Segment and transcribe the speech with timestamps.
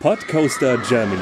[0.00, 1.20] Podcoaster Germany.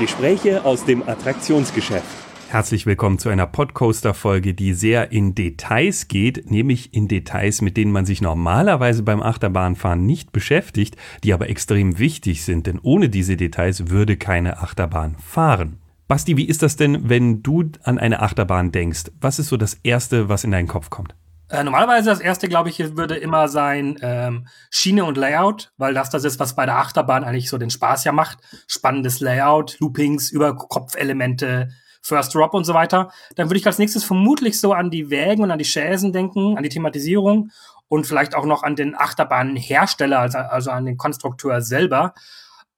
[0.00, 2.04] Gespräche aus dem Attraktionsgeschäft.
[2.48, 7.92] Herzlich willkommen zu einer Podcoaster-Folge, die sehr in Details geht, nämlich in Details, mit denen
[7.92, 13.36] man sich normalerweise beim Achterbahnfahren nicht beschäftigt, die aber extrem wichtig sind, denn ohne diese
[13.36, 15.78] Details würde keine Achterbahn fahren.
[16.08, 19.12] Basti, wie ist das denn, wenn du an eine Achterbahn denkst?
[19.20, 21.14] Was ist so das Erste, was in deinen Kopf kommt?
[21.48, 26.10] Äh, normalerweise das erste, glaube ich, würde immer sein ähm, Schiene und Layout, weil das
[26.10, 28.38] das ist, was bei der Achterbahn eigentlich so den Spaß ja macht.
[28.66, 31.68] Spannendes Layout, Loopings, Überkopfelemente,
[32.02, 33.12] First Drop und so weiter.
[33.36, 36.56] Dann würde ich als nächstes vermutlich so an die Wägen und an die Chaisen denken,
[36.56, 37.50] an die Thematisierung
[37.88, 42.14] und vielleicht auch noch an den Achterbahnhersteller, also, also an den Konstrukteur selber.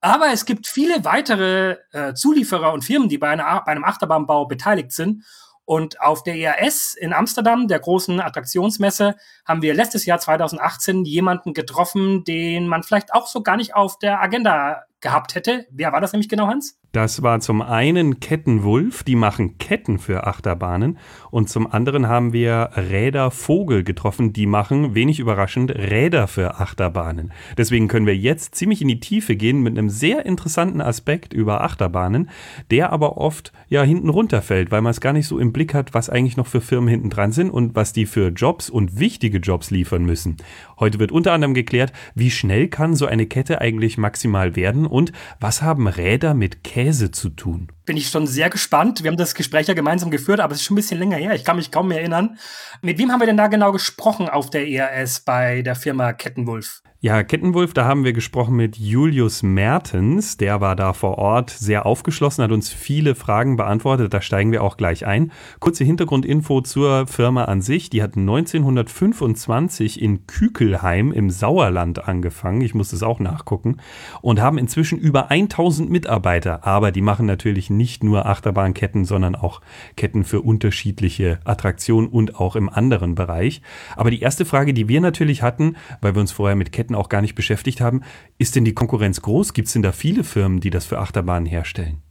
[0.01, 4.47] Aber es gibt viele weitere äh, Zulieferer und Firmen, die bei, einer, bei einem Achterbahnbau
[4.47, 5.25] beteiligt sind.
[5.69, 11.53] Und auf der ERS in Amsterdam, der großen Attraktionsmesse, haben wir letztes Jahr 2018 jemanden
[11.53, 15.67] getroffen, den man vielleicht auch so gar nicht auf der Agenda gehabt hätte.
[15.71, 16.79] Wer war das nämlich genau, Hans?
[16.93, 20.97] Das war zum einen Kettenwulf, die machen Ketten für Achterbahnen.
[21.31, 27.31] Und zum anderen haben wir Räder Vogel getroffen, die machen, wenig überraschend, Räder für Achterbahnen.
[27.59, 31.63] Deswegen können wir jetzt ziemlich in die Tiefe gehen mit einem sehr interessanten Aspekt über
[31.63, 32.31] Achterbahnen,
[32.71, 35.93] der aber oft ja hinten runterfällt, weil man es gar nicht so im Blick hat,
[35.93, 39.39] was eigentlich noch für Firmen hinten dran sind und was die für Jobs und wichtige
[39.39, 40.39] Jobs liefern müssen.
[40.81, 45.13] Heute wird unter anderem geklärt, wie schnell kann so eine Kette eigentlich maximal werden und
[45.39, 47.73] was haben Räder mit Käse zu tun?
[47.87, 49.03] Bin ich schon sehr gespannt.
[49.03, 51.35] Wir haben das Gespräch ja gemeinsam geführt, aber es ist schon ein bisschen länger her.
[51.35, 52.39] Ich kann mich kaum mehr erinnern.
[52.83, 56.83] Mit wem haben wir denn da genau gesprochen auf der ERS bei der Firma Kettenwulf?
[57.01, 60.37] Ja, Kettenwulf, da haben wir gesprochen mit Julius Mertens.
[60.37, 64.13] Der war da vor Ort sehr aufgeschlossen, hat uns viele Fragen beantwortet.
[64.13, 65.31] Da steigen wir auch gleich ein.
[65.61, 67.89] Kurze Hintergrundinfo zur Firma an sich.
[67.89, 72.63] Die hat 1925 in Kükelheim im Sauerland angefangen.
[72.63, 73.77] Ich muss das auch nachgucken.
[74.21, 76.67] Und haben inzwischen über 1000 Mitarbeiter.
[76.67, 79.61] Aber die machen natürlich nicht nur Achterbahnketten, sondern auch
[79.95, 83.63] Ketten für unterschiedliche Attraktionen und auch im anderen Bereich.
[83.95, 87.09] Aber die erste Frage, die wir natürlich hatten, weil wir uns vorher mit Ketten auch
[87.09, 88.03] gar nicht beschäftigt haben,
[88.39, 89.53] ist denn die Konkurrenz groß?
[89.53, 92.03] Gibt es denn da viele Firmen, die das für Achterbahnen herstellen?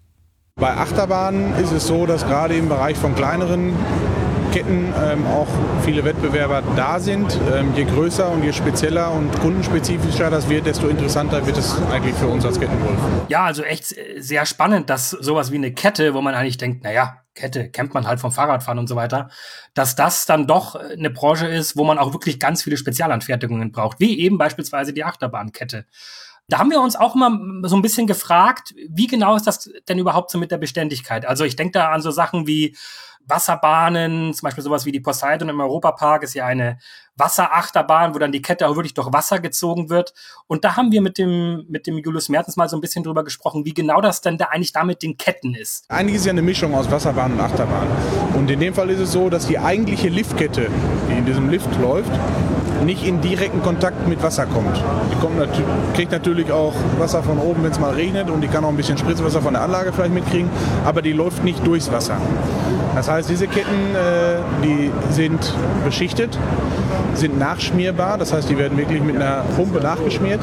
[0.56, 3.74] Bei Achterbahnen ist es so, dass gerade im Bereich von kleineren
[4.58, 5.48] Ketten ähm, auch
[5.86, 7.40] viele Wettbewerber da sind.
[7.54, 12.16] Ähm, je größer und je spezieller und kundenspezifischer das wird, desto interessanter wird es eigentlich
[12.16, 12.98] für uns als Kettenwolf.
[13.28, 17.22] Ja, also echt sehr spannend, dass sowas wie eine Kette, wo man eigentlich denkt, naja,
[17.36, 19.30] Kette kennt man halt vom Fahrradfahren und so weiter,
[19.76, 24.00] dass das dann doch eine Branche ist, wo man auch wirklich ganz viele Spezialanfertigungen braucht,
[24.00, 25.86] wie eben beispielsweise die Achterbahnkette.
[26.48, 27.30] Da haben wir uns auch immer
[27.68, 31.28] so ein bisschen gefragt, wie genau ist das denn überhaupt so mit der Beständigkeit?
[31.28, 32.76] Also ich denke da an so Sachen wie
[33.28, 36.78] Wasserbahnen, zum Beispiel sowas wie die Poseidon im Europapark ist ja eine
[37.18, 40.14] Wasserachterbahn, wo dann die Kette auch wirklich durch Wasser gezogen wird.
[40.48, 43.24] Und da haben wir mit dem, mit dem Julius Mertens mal so ein bisschen drüber
[43.24, 45.90] gesprochen, wie genau das denn da eigentlich da mit den Ketten ist.
[45.90, 47.88] Eigentlich ist ja eine Mischung aus Wasserbahn und Achterbahn.
[48.34, 50.70] Und in dem Fall ist es so, dass die eigentliche Liftkette,
[51.10, 52.12] die in diesem Lift läuft,
[52.86, 54.82] nicht in direkten Kontakt mit Wasser kommt.
[55.12, 55.50] Die kommt nat
[55.94, 58.78] kriegt natürlich auch Wasser von oben, wenn es mal regnet und die kann auch ein
[58.78, 60.50] bisschen Spritzwasser von der Anlage vielleicht mitkriegen,
[60.86, 62.18] aber die läuft nicht durchs Wasser.
[62.96, 65.54] Das heißt, diese Ketten, äh, die sind
[65.86, 66.38] beschichtet,
[67.14, 70.40] sind nachschmierbar, das heißt, die werden wirklich mit einer Pumpe nachgeschmiert,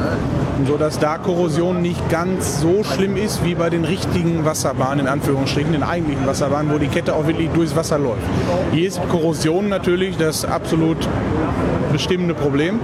[0.67, 5.73] sodass da Korrosion nicht ganz so schlimm ist wie bei den richtigen Wasserbahnen, in Anführungsstrichen,
[5.73, 8.23] den eigentlichen Wasserbahnen, wo die Kette auch wirklich durchs Wasser läuft.
[8.73, 11.09] Hier ist Korrosion natürlich das absolut
[11.93, 12.81] bestimmende Problem,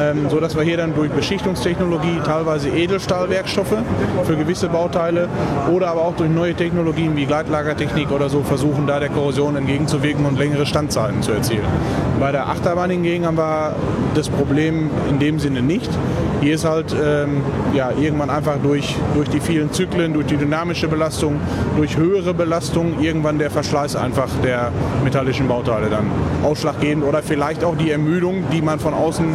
[0.00, 3.76] ähm, sodass wir hier dann durch Beschichtungstechnologie teilweise Edelstahlwerkstoffe
[4.24, 5.28] für gewisse Bauteile
[5.70, 10.24] oder aber auch durch neue Technologien wie Gleitlagertechnik oder so versuchen, da der Korrosion entgegenzuwirken
[10.24, 11.64] und längere Standzeiten zu erzielen.
[12.18, 13.74] Bei der Achterbahn hingegen haben wir
[14.14, 15.90] das Problem in dem Sinne nicht.
[16.40, 17.42] Hier ist halt ähm,
[17.74, 21.38] ja, irgendwann einfach durch, durch die vielen Zyklen, durch die dynamische Belastung,
[21.76, 24.72] durch höhere Belastung irgendwann der Verschleiß einfach der
[25.04, 26.06] metallischen Bauteile dann
[26.42, 29.26] ausschlaggebend oder vielleicht auch die Ermüdung, die man von außen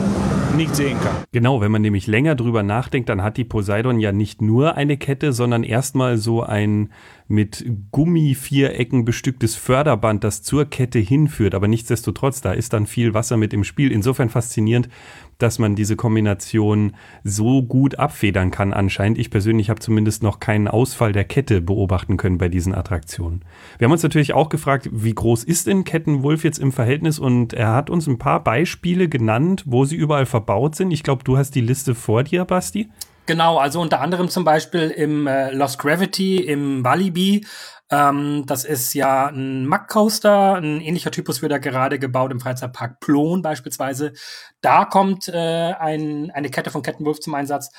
[0.55, 1.15] nicht sehen kann.
[1.31, 4.97] Genau, wenn man nämlich länger drüber nachdenkt, dann hat die Poseidon ja nicht nur eine
[4.97, 6.91] Kette, sondern erstmal so ein
[7.27, 11.55] mit Gummivierecken bestücktes Förderband, das zur Kette hinführt.
[11.55, 13.91] Aber nichtsdestotrotz, da ist dann viel Wasser mit im Spiel.
[13.91, 14.89] Insofern faszinierend,
[15.37, 19.17] dass man diese Kombination so gut abfedern kann anscheinend.
[19.17, 23.43] Ich persönlich habe zumindest noch keinen Ausfall der Kette beobachten können bei diesen Attraktionen.
[23.77, 27.53] Wir haben uns natürlich auch gefragt, wie groß ist denn Kettenwulf jetzt im Verhältnis und
[27.53, 30.91] er hat uns ein paar Beispiele genannt, wo sie überall verbaut sind.
[30.91, 32.89] Ich glaube, du hast die Liste vor dir, Basti.
[33.27, 37.45] Genau, also unter anderem zum Beispiel im äh, Lost Gravity, im Walibi,
[37.91, 42.39] Ähm, das ist ja ein Mack Coaster, ein ähnlicher Typus wird da gerade gebaut im
[42.39, 44.13] Freizeitpark Plon beispielsweise.
[44.61, 47.69] Da kommt äh, ein, eine Kette von Kettenwulf zum Einsatz.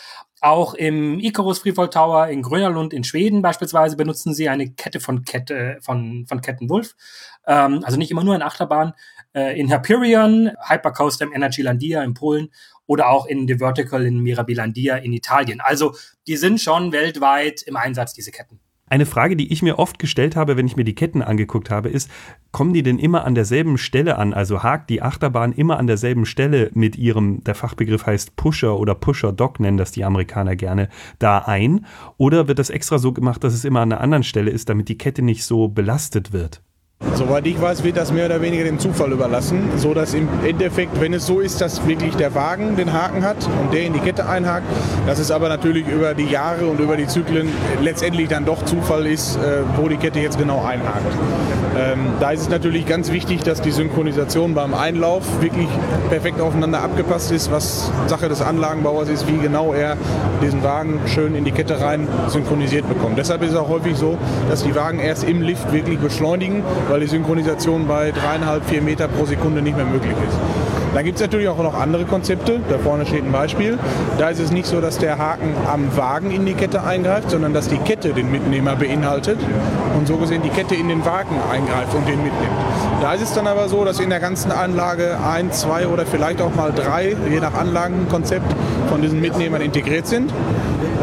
[0.41, 5.25] Auch im Icarus Freefall Tower in Grönerlund in Schweden beispielsweise benutzen sie eine Kette von
[5.25, 6.95] Kette von, von Kettenwulf.
[7.47, 8.93] Ähm, also nicht immer nur in Achterbahn.
[9.35, 12.51] Äh, in Hyperion, Hypercoaster im Energylandia in Polen
[12.87, 15.61] oder auch in The Vertical in Mirabilandia in Italien.
[15.61, 15.97] Also
[16.29, 18.61] die sind schon weltweit im Einsatz, diese Ketten.
[18.89, 21.89] Eine Frage, die ich mir oft gestellt habe, wenn ich mir die Ketten angeguckt habe,
[21.89, 22.09] ist,
[22.53, 24.33] kommen die denn immer an derselben Stelle an?
[24.33, 28.95] Also hakt die Achterbahn immer an derselben Stelle mit ihrem, der Fachbegriff heißt Pusher oder
[28.95, 30.89] Pusher-Dock, nennen das die Amerikaner gerne,
[31.19, 31.85] da ein?
[32.17, 34.89] Oder wird das extra so gemacht, dass es immer an einer anderen Stelle ist, damit
[34.89, 36.63] die Kette nicht so belastet wird?
[37.17, 41.01] Soweit ich weiß, wird das mehr oder weniger dem Zufall überlassen, so dass im Endeffekt,
[41.01, 44.01] wenn es so ist, dass wirklich der Wagen den Haken hat und der in die
[44.01, 44.67] Kette einhakt,
[45.07, 47.49] dass es aber natürlich über die Jahre und über die Zyklen
[47.83, 51.07] letztendlich dann doch Zufall ist, äh, wo die Kette jetzt genau einhakt.
[51.79, 55.69] Ähm, da ist es natürlich ganz wichtig, dass die Synchronisation beim Einlauf wirklich
[56.09, 59.99] perfekt aufeinander abgepasst ist, was Sache des Anlagenbauers ist, wie genau er
[60.43, 63.19] diesen Wagen schön in die Kette rein synchronisiert bekommt.
[63.19, 64.17] Deshalb ist es auch häufig so,
[64.49, 69.09] dass die Wagen erst im Lift wirklich beschleunigen weil die Synchronisation bei dreieinhalb, vier Meter
[69.09, 70.66] pro Sekunde nicht mehr möglich ist.
[70.95, 72.61] Dann gibt es natürlich auch noch andere Konzepte.
[72.69, 73.79] Da vorne steht ein Beispiel.
[74.19, 77.53] Da ist es nicht so, dass der Haken am Wagen in die Kette eingreift, sondern
[77.53, 79.39] dass die Kette den Mitnehmer beinhaltet
[79.97, 82.57] und so gesehen die Kette in den Wagen eingreift und den mitnimmt.
[83.01, 86.41] Da ist es dann aber so, dass in der ganzen Anlage ein, zwei oder vielleicht
[86.41, 88.55] auch mal drei, je nach Anlagenkonzept,
[88.89, 90.33] von diesen Mitnehmern integriert sind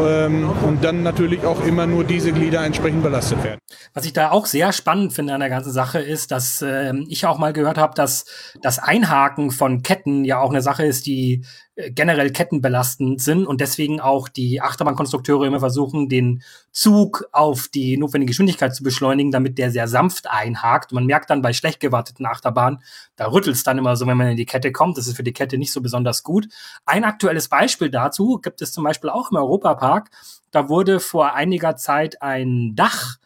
[0.00, 3.60] ähm, und dann natürlich auch immer nur diese Glieder entsprechend belastet werden.
[3.92, 7.26] Was ich da auch sehr spannend finde an der ganzen Sache ist, dass äh, ich
[7.26, 8.24] auch mal gehört habe, dass
[8.60, 11.44] das Einhaken von Ketten ja auch eine Sache ist, die
[11.74, 17.96] äh, generell kettenbelastend sind und deswegen auch die Achterbahnkonstrukteure immer versuchen, den Zug auf die
[17.96, 20.92] notwendige Geschwindigkeit zu beschleunigen, damit der sehr sanft einhakt.
[20.92, 22.80] Man merkt dann bei schlecht gewarteten Achterbahnen,
[23.16, 24.98] da rüttelt es dann immer so, wenn man in die Kette kommt.
[24.98, 26.48] Das ist für die Kette nicht so besonders gut.
[26.84, 30.10] Ein aktuelles Beispiel dazu gibt es zum Beispiel auch im Europapark.
[30.50, 33.16] Da wurde vor einiger Zeit ein Dach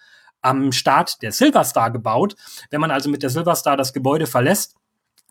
[0.40, 2.36] am Start der Silverstar gebaut.
[2.70, 4.76] Wenn man also mit der Silverstar das Gebäude verlässt,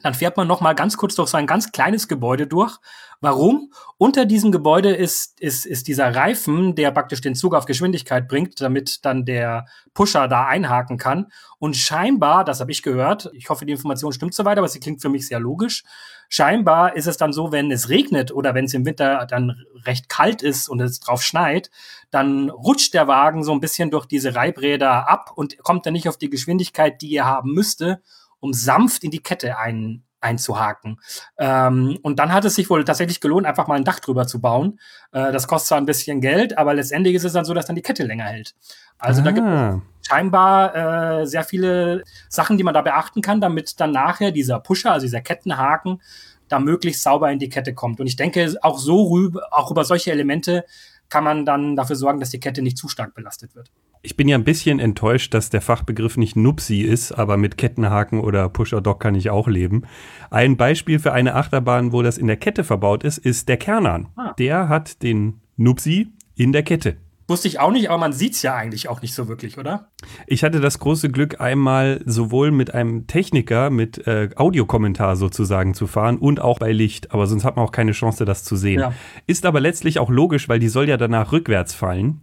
[0.04, 2.78] dann fährt man noch mal ganz kurz durch so ein ganz kleines Gebäude durch.
[3.20, 3.72] Warum?
[3.98, 8.62] Unter diesem Gebäude ist, ist, ist dieser Reifen, der praktisch den Zug auf Geschwindigkeit bringt,
[8.62, 9.66] damit dann der
[9.96, 11.32] Pusher da einhaken kann.
[11.58, 14.80] Und scheinbar, das habe ich gehört, ich hoffe, die Information stimmt so weiter, aber sie
[14.80, 15.84] klingt für mich sehr logisch.
[16.30, 20.10] Scheinbar ist es dann so, wenn es regnet oder wenn es im Winter dann recht
[20.10, 21.72] kalt ist und es drauf schneit,
[22.12, 26.08] dann rutscht der Wagen so ein bisschen durch diese Reibräder ab und kommt dann nicht
[26.08, 28.04] auf die Geschwindigkeit, die er haben müsste
[28.39, 31.00] um sanft in die Kette ein, einzuhaken.
[31.38, 34.42] Ähm, und dann hat es sich wohl tatsächlich gelohnt, einfach mal ein Dach drüber zu
[34.42, 34.80] bauen.
[35.12, 37.75] Äh, das kostet zwar ein bisschen Geld, aber letztendlich ist es dann so, dass dann
[37.75, 38.56] die Kette länger hält.
[38.98, 39.24] Also ah.
[39.24, 43.92] da gibt es scheinbar äh, sehr viele Sachen, die man da beachten kann, damit dann
[43.92, 46.01] nachher dieser Pusher, also dieser Kettenhaken,
[46.48, 48.00] da möglichst sauber in die Kette kommt.
[48.00, 50.66] Und ich denke, auch so rüber, auch über solche Elemente
[51.10, 53.72] kann man dann dafür sorgen, dass die Kette nicht zu stark belastet wird.
[54.07, 58.21] Ich bin ja ein bisschen enttäuscht, dass der Fachbegriff nicht Nupsi ist, aber mit Kettenhaken
[58.21, 59.81] oder Pusher-Dock kann ich auch leben.
[60.30, 64.07] Ein Beispiel für eine Achterbahn, wo das in der Kette verbaut ist, ist der Kernan.
[64.15, 64.31] Ah.
[64.39, 66.95] Der hat den Nupsi in der Kette.
[67.27, 69.89] Wusste ich auch nicht, aber man sieht es ja eigentlich auch nicht so wirklich, oder?
[70.25, 75.86] Ich hatte das große Glück, einmal sowohl mit einem Techniker mit äh, Audiokommentar sozusagen zu
[75.86, 78.80] fahren und auch bei Licht, aber sonst hat man auch keine Chance, das zu sehen.
[78.80, 78.94] Ja.
[79.25, 82.21] Ist aber letztlich auch logisch, weil die soll ja danach rückwärts fallen.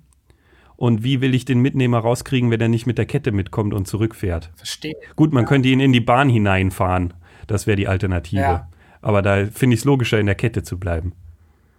[0.76, 3.86] Und wie will ich den Mitnehmer rauskriegen, wenn er nicht mit der Kette mitkommt und
[3.86, 4.50] zurückfährt?
[4.56, 4.94] Verstehe.
[5.16, 5.48] Gut, man ja.
[5.48, 7.14] könnte ihn in die Bahn hineinfahren.
[7.46, 8.40] Das wäre die Alternative.
[8.40, 8.68] Ja.
[9.02, 11.12] Aber da finde ich es logischer, in der Kette zu bleiben.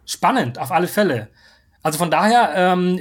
[0.05, 1.29] Spannend, auf alle Fälle.
[1.85, 2.99] Also von daher, ähm,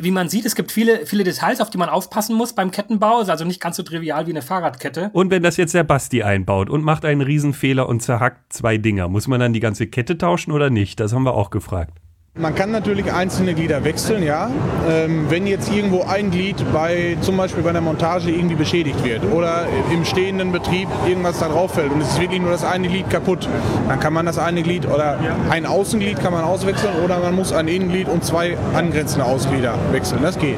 [0.00, 3.20] wie man sieht, es gibt viele, viele Details, auf die man aufpassen muss beim Kettenbau.
[3.20, 5.10] Ist also nicht ganz so trivial wie eine Fahrradkette.
[5.12, 9.08] Und wenn das jetzt der Basti einbaut und macht einen Riesenfehler und zerhackt zwei Dinger,
[9.08, 11.00] muss man dann die ganze Kette tauschen oder nicht?
[11.00, 11.98] Das haben wir auch gefragt.
[12.34, 14.50] Man kann natürlich einzelne Glieder wechseln, ja.
[14.88, 19.22] Ähm, wenn jetzt irgendwo ein Glied bei zum Beispiel bei der Montage irgendwie beschädigt wird
[19.30, 22.88] oder im stehenden Betrieb irgendwas da drauf fällt und es ist wirklich nur das eine
[22.88, 23.46] Glied kaputt,
[23.86, 25.18] dann kann man das eine Glied oder
[25.50, 30.22] ein Außenglied kann man auswechseln oder man muss ein Innenglied und zwei angrenzende Ausglieder wechseln.
[30.22, 30.56] Das geht.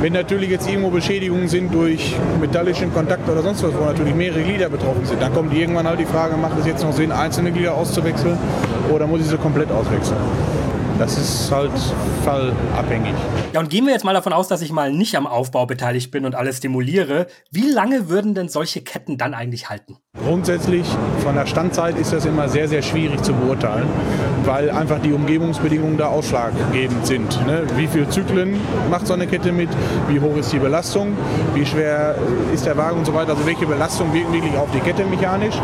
[0.00, 4.40] Wenn natürlich jetzt irgendwo Beschädigungen sind durch metallischen Kontakt oder sonst was, wo natürlich mehrere
[4.40, 7.52] Glieder betroffen sind, dann kommt irgendwann halt die Frage, macht es jetzt noch Sinn, einzelne
[7.52, 8.38] Glieder auszuwechseln
[8.90, 10.16] oder muss ich sie komplett auswechseln?
[11.00, 11.72] Das ist halt
[12.26, 13.14] fallabhängig.
[13.54, 16.10] Ja, und gehen wir jetzt mal davon aus, dass ich mal nicht am Aufbau beteiligt
[16.10, 17.26] bin und alles stimuliere.
[17.50, 19.96] Wie lange würden denn solche Ketten dann eigentlich halten?
[20.22, 20.84] Grundsätzlich
[21.22, 23.86] von der Standzeit ist das immer sehr, sehr schwierig zu beurteilen,
[24.44, 27.46] weil einfach die Umgebungsbedingungen da ausschlaggebend sind.
[27.46, 27.62] Ne?
[27.76, 29.70] Wie viele Zyklen macht so eine Kette mit?
[30.08, 31.16] Wie hoch ist die Belastung?
[31.54, 32.16] Wie schwer
[32.52, 33.30] ist der Wagen und so weiter?
[33.30, 35.54] Also welche Belastung wirkt wirklich auf die Kette mechanisch?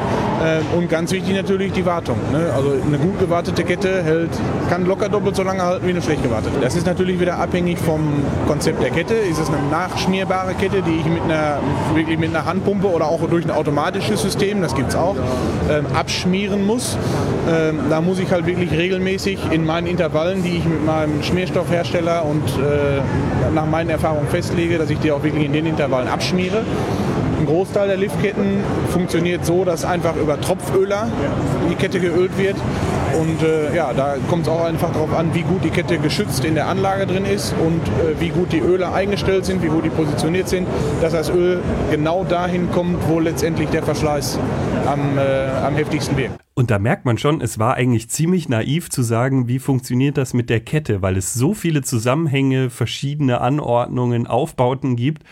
[0.42, 2.16] Ähm, und ganz wichtig natürlich die Wartung.
[2.32, 2.52] Ne?
[2.54, 4.30] Also eine gut gewartete Kette hält,
[4.70, 6.60] kann locker doppelt so lange halten wie eine schlecht gewartete.
[6.60, 9.14] Das ist natürlich wieder abhängig vom Konzept der Kette.
[9.14, 11.58] Ist es eine nachschmierbare Kette, die ich mit einer,
[11.94, 15.16] wirklich mit einer Handpumpe oder auch durch ein automatisches System System, das gibt es auch,
[15.70, 16.98] ähm, abschmieren muss.
[17.48, 22.24] Ähm, da muss ich halt wirklich regelmäßig in meinen Intervallen, die ich mit meinem Schmierstoffhersteller
[22.24, 26.64] und äh, nach meinen Erfahrungen festlege, dass ich die auch wirklich in den Intervallen abschmiere.
[27.40, 31.08] Ein Großteil der Liftketten funktioniert so, dass einfach über Tropföler
[31.70, 32.56] die Kette geölt wird.
[33.18, 36.44] Und äh, ja, da kommt es auch einfach darauf an, wie gut die Kette geschützt
[36.44, 39.84] in der Anlage drin ist und äh, wie gut die Öle eingestellt sind, wie gut
[39.84, 40.66] die positioniert sind,
[41.00, 44.38] dass das Öl genau dahin kommt, wo letztendlich der Verschleiß
[44.86, 46.38] am, äh, am heftigsten wirkt.
[46.54, 50.32] Und da merkt man schon, es war eigentlich ziemlich naiv zu sagen, wie funktioniert das
[50.32, 55.22] mit der Kette, weil es so viele Zusammenhänge, verschiedene Anordnungen, Aufbauten gibt,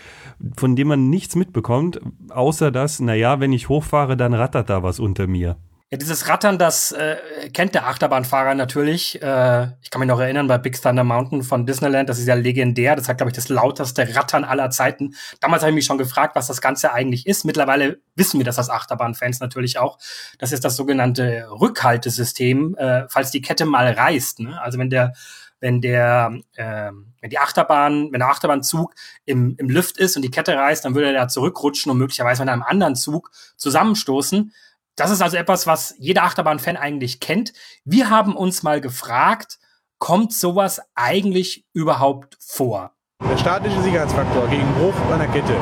[0.56, 5.00] von denen man nichts mitbekommt, außer dass, naja, wenn ich hochfahre, dann rattert da was
[5.00, 5.56] unter mir.
[5.94, 7.18] Ja, dieses Rattern, das äh,
[7.52, 9.22] kennt der Achterbahnfahrer natürlich.
[9.22, 12.34] Äh, ich kann mich noch erinnern bei Big Thunder Mountain von Disneyland, das ist ja
[12.34, 12.96] legendär.
[12.96, 15.14] Das hat, glaube ich, das lauteste Rattern aller Zeiten.
[15.38, 17.44] Damals habe ich mich schon gefragt, was das Ganze eigentlich ist.
[17.44, 19.98] Mittlerweile wissen wir das als Achterbahnfans natürlich auch.
[20.40, 24.40] Das ist das sogenannte Rückhaltesystem, äh, falls die Kette mal reißt.
[24.40, 24.60] Ne?
[24.60, 25.12] Also wenn der
[25.60, 28.94] wenn der, äh, wenn die Achterbahn, wenn der Achterbahnzug
[29.26, 32.42] im, im Lift ist und die Kette reißt, dann würde er da zurückrutschen und möglicherweise
[32.42, 34.52] mit einem anderen Zug zusammenstoßen.
[34.96, 37.52] Das ist also etwas, was jeder Achterbahn-Fan eigentlich kennt.
[37.84, 39.58] Wir haben uns mal gefragt,
[39.98, 42.92] kommt sowas eigentlich überhaupt vor?
[43.28, 45.56] Der statische Sicherheitsfaktor gegen Bruch einer Kette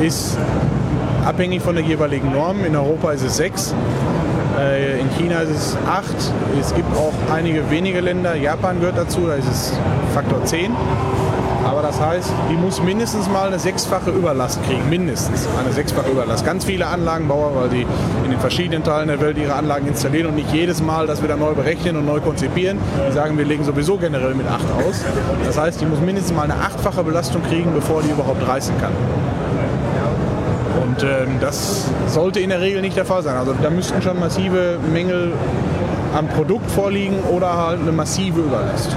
[0.00, 0.38] ist
[1.24, 2.64] abhängig von der jeweiligen Norm.
[2.64, 3.74] In Europa ist es 6,
[4.58, 6.06] äh, in China ist es 8.
[6.58, 9.72] Es gibt auch einige wenige Länder, Japan gehört dazu, da ist es
[10.14, 10.74] Faktor 10.
[11.68, 14.88] Aber das heißt, die muss mindestens mal eine sechsfache Überlast kriegen.
[14.88, 16.44] Mindestens eine sechsfache Überlast.
[16.44, 17.86] Ganz viele Anlagenbauer, weil die
[18.24, 21.36] in den verschiedenen Teilen der Welt ihre Anlagen installieren und nicht jedes Mal das wieder
[21.36, 22.78] neu berechnen und neu konzipieren.
[23.06, 25.04] Die sagen, wir legen sowieso generell mit 8 aus.
[25.44, 28.92] Das heißt, die muss mindestens mal eine achtfache Belastung kriegen, bevor die überhaupt reißen kann.
[30.82, 33.36] Und ähm, das sollte in der Regel nicht der Fall sein.
[33.36, 35.32] Also da müssten schon massive Mängel
[36.16, 38.96] am Produkt vorliegen oder halt eine massive Überlast.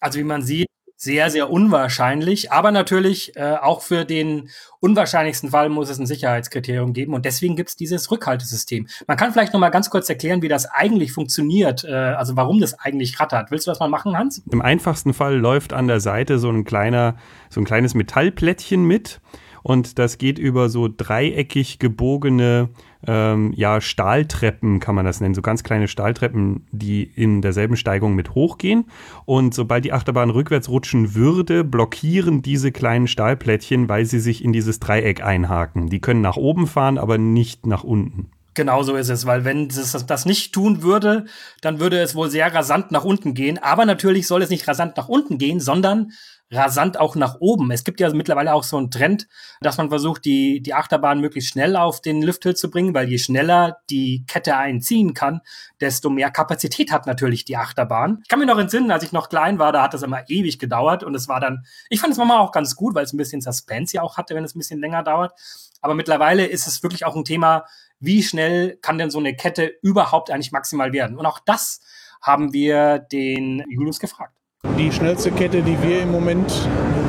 [0.00, 0.69] Also wie man sieht,
[1.02, 2.52] sehr, sehr unwahrscheinlich.
[2.52, 7.14] Aber natürlich äh, auch für den unwahrscheinlichsten Fall muss es ein Sicherheitskriterium geben.
[7.14, 8.86] Und deswegen gibt es dieses Rückhaltesystem.
[9.06, 11.84] Man kann vielleicht noch mal ganz kurz erklären, wie das eigentlich funktioniert.
[11.84, 13.50] Äh, also warum das eigentlich rattert.
[13.50, 14.42] Willst du das mal machen, Hans?
[14.52, 17.16] Im einfachsten Fall läuft an der Seite so ein kleiner,
[17.48, 19.22] so ein kleines Metallplättchen mit
[19.62, 22.68] und das geht über so dreieckig gebogene
[23.06, 28.14] ähm, ja, Stahltreppen, kann man das nennen, so ganz kleine Stahltreppen, die in derselben Steigung
[28.14, 28.86] mit hochgehen.
[29.24, 34.52] Und sobald die Achterbahn rückwärts rutschen würde, blockieren diese kleinen Stahlplättchen, weil sie sich in
[34.52, 35.88] dieses Dreieck einhaken.
[35.88, 38.30] Die können nach oben fahren, aber nicht nach unten.
[38.54, 41.26] Genau so ist es, weil wenn es das nicht tun würde,
[41.60, 43.58] dann würde es wohl sehr rasant nach unten gehen.
[43.58, 46.10] Aber natürlich soll es nicht rasant nach unten gehen, sondern
[46.50, 47.70] rasant auch nach oben.
[47.70, 49.28] Es gibt ja mittlerweile auch so einen Trend,
[49.60, 53.18] dass man versucht, die, die Achterbahn möglichst schnell auf den Lifthill zu bringen, weil je
[53.18, 55.40] schneller die Kette einziehen kann,
[55.80, 58.18] desto mehr Kapazität hat natürlich die Achterbahn.
[58.22, 60.58] Ich kann mich noch entsinnen, als ich noch klein war, da hat das immer ewig
[60.58, 63.18] gedauert und es war dann, ich fand es manchmal auch ganz gut, weil es ein
[63.18, 65.32] bisschen Suspense ja auch hatte, wenn es ein bisschen länger dauert.
[65.80, 67.64] Aber mittlerweile ist es wirklich auch ein Thema,
[68.00, 71.16] wie schnell kann denn so eine Kette überhaupt eigentlich maximal werden?
[71.16, 71.80] Und auch das
[72.20, 74.34] haben wir den Julius gefragt.
[74.80, 76.50] Die schnellste Kette, die wir im Moment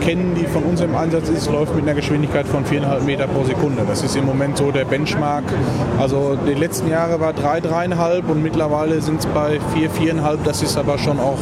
[0.01, 3.45] kennen, die von uns im Einsatz ist, läuft mit einer Geschwindigkeit von 4,5 Meter pro
[3.45, 3.83] Sekunde.
[3.87, 5.45] Das ist im Moment so der Benchmark.
[5.97, 10.39] Also die letzten Jahre war 3, 3,5 und mittlerweile sind es bei 4, 4,5.
[10.43, 11.37] Das ist aber schon auch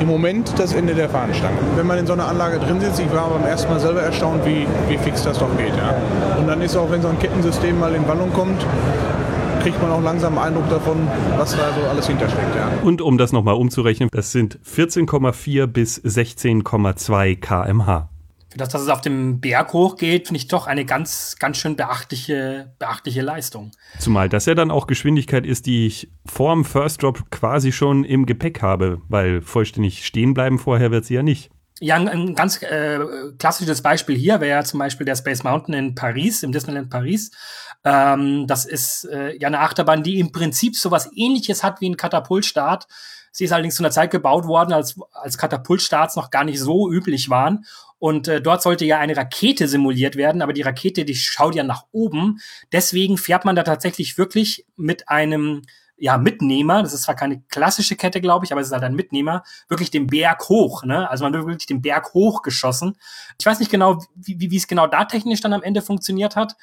[0.00, 1.58] im Moment das Ende der Fahnenstange.
[1.76, 4.46] Wenn man in so einer Anlage drin sitzt, ich war beim ersten Mal selber erstaunt,
[4.46, 5.76] wie, wie fix das doch geht.
[5.76, 5.94] Ja.
[6.38, 8.64] Und dann ist auch, wenn so ein Kettensystem mal in Wallung kommt,
[9.62, 12.54] kriegt man auch langsam einen Eindruck davon, was da so alles hintersteckt.
[12.54, 12.70] Ja.
[12.82, 18.08] Und um das nochmal umzurechnen, das sind 14,4 bis 16,2 kmh.
[18.50, 21.76] Für das, dass es auf dem Berg hochgeht, finde ich doch eine ganz, ganz schön
[21.76, 23.72] beachtliche, beachtliche Leistung.
[23.98, 28.04] Zumal das ja dann auch Geschwindigkeit ist, die ich vor dem First Drop quasi schon
[28.04, 31.50] im Gepäck habe, weil vollständig stehen bleiben vorher wird sie ja nicht.
[31.80, 32.98] Ja, ein, ein ganz äh,
[33.38, 37.30] klassisches Beispiel hier wäre ja zum Beispiel der Space Mountain in Paris, im Disneyland Paris.
[37.84, 41.96] Ähm, das ist äh, ja eine Achterbahn, die im Prinzip sowas ähnliches hat wie ein
[41.96, 42.86] Katapultstart.
[43.32, 46.90] Sie ist allerdings zu einer Zeit gebaut worden, als, als Katapultstarts noch gar nicht so
[46.90, 47.64] üblich waren.
[47.98, 51.64] Und äh, dort sollte ja eine Rakete simuliert werden, aber die Rakete, die schaut ja
[51.64, 52.40] nach oben.
[52.72, 55.62] Deswegen fährt man da tatsächlich wirklich mit einem
[56.00, 58.94] ja, Mitnehmer, das ist zwar keine klassische Kette, glaube ich, aber es ist halt ein
[58.94, 61.10] Mitnehmer, wirklich den Berg hoch, ne?
[61.10, 62.96] Also man wird wirklich den Berg hoch geschossen.
[63.38, 66.54] Ich weiß nicht genau, wie, wie es genau da technisch dann am Ende funktioniert hat.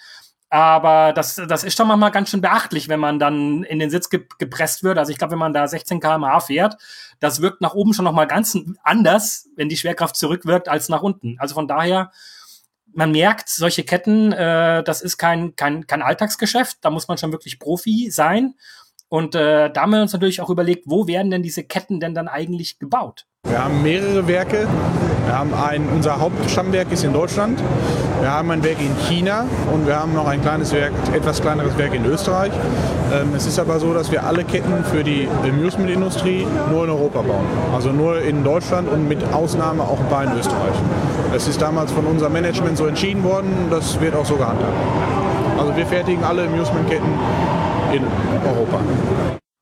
[0.50, 4.10] Aber das, das ist schon manchmal ganz schön beachtlich, wenn man dann in den Sitz
[4.10, 4.98] ge gepresst wird.
[4.98, 6.78] Also ich glaube, wenn man da 16 km/h fährt,
[7.20, 11.38] das wirkt nach oben schon nochmal ganz anders, wenn die Schwerkraft zurückwirkt, als nach unten.
[11.40, 12.12] Also von daher,
[12.94, 16.78] man merkt, solche Ketten, äh, das ist kein, kein, kein Alltagsgeschäft.
[16.82, 18.56] Da muss man schon wirklich Profi sein.
[19.10, 22.16] Und äh, da haben wir uns natürlich auch überlegt, wo werden denn diese Ketten denn
[22.16, 23.26] dann eigentlich gebaut?
[23.48, 24.68] Wir haben mehrere Werke.
[25.26, 27.60] Wir haben ein, unser Hauptstammwerk ist in Deutschland.
[28.20, 31.78] Wir haben ein Werk in China und wir haben noch ein kleines Werk, etwas kleineres
[31.78, 32.52] Werk in Österreich.
[33.14, 37.22] Ähm, es ist aber so, dass wir alle Ketten für die Amusement-Industrie nur in Europa
[37.22, 37.46] bauen.
[37.74, 40.76] Also nur in Deutschland und mit Ausnahme auch paar in Österreich.
[41.32, 43.52] Das ist damals von unserem Management so entschieden worden.
[43.70, 44.74] Das wird auch so gehandhabt.
[45.60, 47.14] Also wir fertigen alle Amusement-Ketten
[47.94, 48.04] in
[48.46, 48.82] Europa.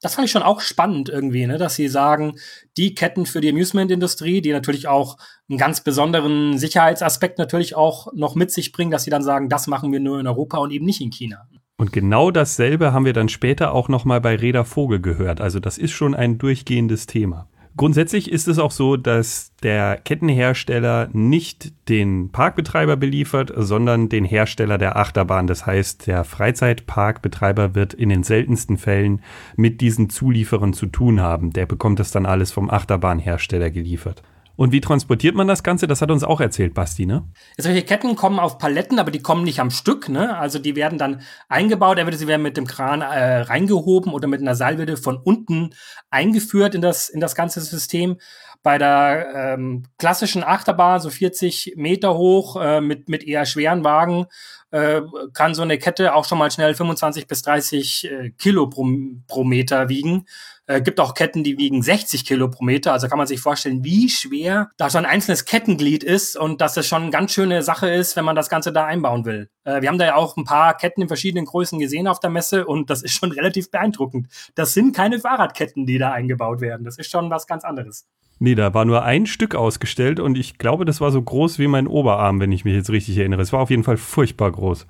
[0.02, 2.36] Das fand ich schon auch spannend irgendwie, ne, dass sie sagen,
[2.76, 5.18] die Ketten für die Amusement-Industrie, die natürlich auch
[5.50, 9.68] einen ganz besonderen Sicherheitsaspekt natürlich auch noch mit sich bringen, dass sie dann sagen, das
[9.68, 11.48] machen wir nur in Europa und eben nicht in China.
[11.78, 15.42] Und genau dasselbe haben wir dann später auch noch mal bei Reda Vogel gehört.
[15.42, 17.48] Also das ist schon ein durchgehendes Thema.
[17.76, 24.78] Grundsätzlich ist es auch so, dass der Kettenhersteller nicht den Parkbetreiber beliefert, sondern den Hersteller
[24.78, 25.48] der Achterbahn.
[25.48, 29.22] Das heißt, der Freizeitparkbetreiber wird in den seltensten Fällen
[29.56, 31.52] mit diesen Zulieferern zu tun haben.
[31.52, 34.22] Der bekommt das dann alles vom Achterbahnhersteller geliefert.
[34.56, 35.88] Und wie transportiert man das Ganze?
[35.88, 37.28] Das hat uns auch erzählt, Basti, ne?
[37.58, 40.38] Solche Ketten kommen auf Paletten, aber die kommen nicht am Stück, ne?
[40.38, 44.42] Also die werden dann eingebaut, entweder sie werden mit dem Kran äh, reingehoben oder mit
[44.42, 45.72] einer Seilwinde von unten
[46.12, 48.18] eingeführt in das, in das ganze System.
[48.62, 54.28] Bei der ähm, klassischen Achterbahn, so 40 Meter hoch, äh, mit, mit eher schweren Wagen,
[54.74, 55.04] äh,
[55.34, 58.88] kann so eine Kette auch schon mal schnell 25 bis 30 äh, Kilo pro,
[59.28, 60.26] pro Meter wiegen.
[60.66, 62.92] Äh, gibt auch Ketten, die wiegen 60 Kilo pro Meter.
[62.92, 66.76] Also kann man sich vorstellen, wie schwer da so ein einzelnes Kettenglied ist und dass
[66.76, 69.48] es schon eine ganz schöne Sache ist, wenn man das Ganze da einbauen will.
[69.64, 72.32] Äh, wir haben da ja auch ein paar Ketten in verschiedenen Größen gesehen auf der
[72.32, 74.28] Messe und das ist schon relativ beeindruckend.
[74.56, 76.84] Das sind keine Fahrradketten, die da eingebaut werden.
[76.84, 78.08] Das ist schon was ganz anderes.
[78.44, 81.68] Nee, da war nur ein Stück ausgestellt und ich glaube, das war so groß wie
[81.68, 83.42] mein Oberarm, wenn ich mich jetzt richtig erinnere.
[83.42, 84.86] Es war auf jeden Fall furchtbar groß.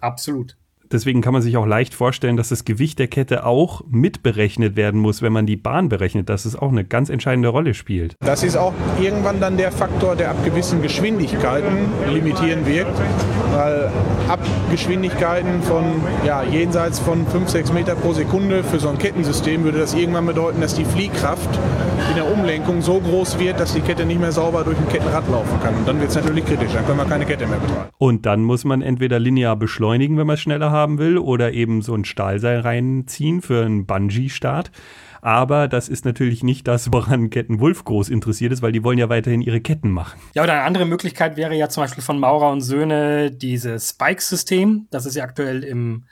[0.00, 0.56] Absolut.
[0.90, 5.00] Deswegen kann man sich auch leicht vorstellen, dass das Gewicht der Kette auch mitberechnet werden
[5.00, 8.14] muss, wenn man die Bahn berechnet, dass es auch eine ganz entscheidende Rolle spielt.
[8.20, 11.76] Das ist auch irgendwann dann der Faktor, der ab gewissen Geschwindigkeiten
[12.10, 12.98] limitieren wirkt,
[13.52, 13.90] weil
[14.28, 15.84] ab Geschwindigkeiten von
[16.24, 20.26] ja, jenseits von 5, 6 Meter pro Sekunde für so ein Kettensystem würde das irgendwann
[20.26, 21.48] bedeuten, dass die Fliehkraft
[22.08, 25.28] in der Umlenkung so groß wird, dass die Kette nicht mehr sauber durch ein Kettenrad
[25.28, 25.74] laufen kann.
[25.74, 27.88] Und dann wird es natürlich kritisch, dann können wir keine Kette mehr betreiben.
[27.98, 31.82] Und dann muss man entweder linear beschleunigen, wenn man es schneller haben will, oder eben
[31.82, 34.70] so ein Stahlseil reinziehen für einen Bungee-Start.
[35.20, 38.98] Aber das ist natürlich nicht das, woran Ketten Wolf groß interessiert ist, weil die wollen
[38.98, 40.18] ja weiterhin ihre Ketten machen.
[40.34, 44.86] Ja, oder eine andere Möglichkeit wäre ja zum Beispiel von Maurer und Söhne dieses Spike-System.
[44.90, 46.04] Das ist ja aktuell im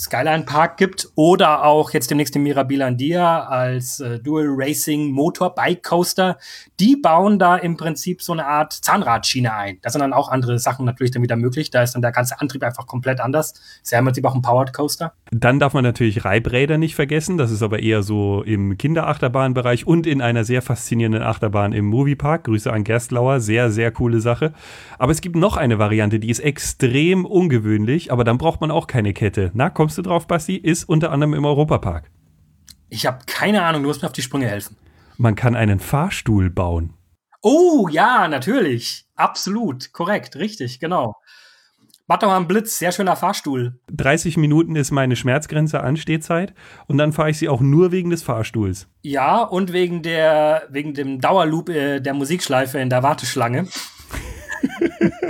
[0.00, 5.82] Skyline Park gibt oder auch jetzt demnächst den Mirabilandia als äh, Dual Racing Motor Bike
[5.82, 6.38] Coaster.
[6.80, 9.76] Die bauen da im Prinzip so eine Art Zahnradschiene ein.
[9.82, 11.70] Da sind dann auch andere Sachen natürlich dann wieder möglich.
[11.70, 13.52] Da ist dann der ganze Antrieb einfach komplett anders.
[13.82, 15.12] Ist ja im Prinzip auch ein Powered Coaster.
[15.32, 17.36] Dann darf man natürlich Reibräder nicht vergessen.
[17.36, 22.44] Das ist aber eher so im Kinderachterbahnbereich und in einer sehr faszinierenden Achterbahn im Moviepark.
[22.44, 23.40] Grüße an Gerstlauer.
[23.40, 24.54] Sehr, sehr coole Sache.
[24.98, 28.86] Aber es gibt noch eine Variante, die ist extrem ungewöhnlich, aber dann braucht man auch
[28.86, 29.50] keine Kette.
[29.52, 30.56] Na, kommst du drauf, Basti?
[30.56, 32.10] Ist unter anderem im Europapark.
[32.88, 34.76] Ich habe keine Ahnung, du musst mir auf die Sprünge helfen.
[35.16, 36.94] Man kann einen Fahrstuhl bauen.
[37.42, 39.06] Oh, ja, natürlich.
[39.14, 39.92] Absolut.
[39.92, 40.36] Korrekt.
[40.36, 41.16] Richtig, genau.
[42.10, 43.78] Matterhorn Blitz, sehr schöner Fahrstuhl.
[43.92, 46.54] 30 Minuten ist meine Schmerzgrenze Anstehzeit
[46.88, 48.88] und dann fahre ich sie auch nur wegen des Fahrstuhls.
[49.02, 53.68] Ja, und wegen der wegen dem Dauerloop äh, der Musikschleife in der Warteschlange.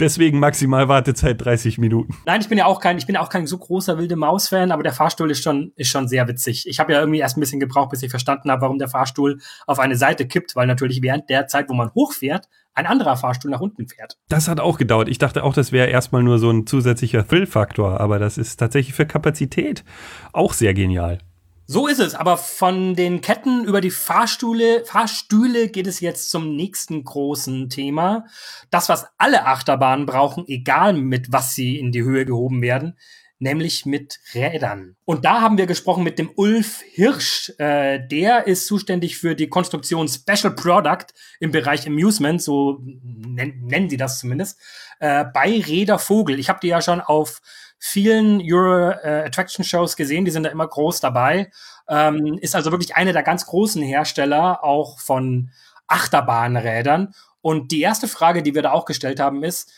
[0.00, 2.14] Deswegen maximal Wartezeit 30 Minuten.
[2.26, 4.82] Nein, ich bin ja auch kein, ich bin auch kein so großer wilde Maus-Fan, aber
[4.82, 6.68] der Fahrstuhl ist schon, ist schon sehr witzig.
[6.68, 9.40] Ich habe ja irgendwie erst ein bisschen gebraucht, bis ich verstanden habe, warum der Fahrstuhl
[9.66, 13.50] auf eine Seite kippt, weil natürlich während der Zeit, wo man hochfährt, ein anderer Fahrstuhl
[13.50, 14.18] nach unten fährt.
[14.28, 15.08] Das hat auch gedauert.
[15.08, 18.94] Ich dachte auch, das wäre erstmal nur so ein zusätzlicher Thrill-Faktor, aber das ist tatsächlich
[18.94, 19.84] für Kapazität
[20.32, 21.18] auch sehr genial.
[21.66, 26.54] So ist es, aber von den Ketten über die Fahrstühle, Fahrstühle geht es jetzt zum
[26.56, 28.26] nächsten großen Thema.
[28.70, 32.98] Das, was alle Achterbahnen brauchen, egal mit was sie in die Höhe gehoben werden,
[33.38, 34.96] nämlich mit Rädern.
[35.06, 37.50] Und da haben wir gesprochen mit dem Ulf Hirsch.
[37.56, 41.06] Äh, der ist zuständig für die Konstruktion Special Product
[41.40, 44.58] im Bereich Amusement, so nennen sie das zumindest,
[45.00, 46.38] äh, bei Räder Vogel.
[46.38, 47.40] Ich habe die ja schon auf
[47.86, 51.50] vielen Euro äh, Attraction Shows gesehen, die sind da immer groß dabei.
[51.86, 55.50] Ähm, ist also wirklich einer der ganz großen Hersteller auch von
[55.86, 57.14] Achterbahnrädern.
[57.42, 59.70] Und die erste Frage, die wir da auch gestellt haben, ist,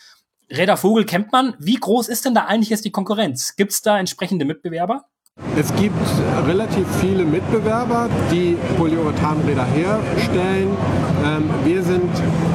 [0.49, 1.55] Räder Vogel kennt man.
[1.59, 3.57] Wie groß ist denn da eigentlich jetzt die Konkurrenz?
[3.57, 5.03] Gibt es da entsprechende Mitbewerber?
[5.59, 5.95] Es gibt
[6.47, 10.69] relativ viele Mitbewerber, die Polyurethanräder herstellen.
[11.25, 12.11] Ähm, wir sind